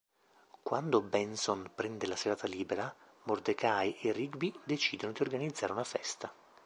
[0.63, 2.91] Quando Benson prende la serata libera,
[3.25, 6.33] Mordecai e Rigby decidono di organizzare una festa.